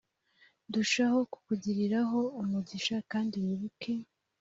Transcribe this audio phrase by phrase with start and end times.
[0.67, 3.93] ndushaho kukugiriraho umugisha kandi wibuke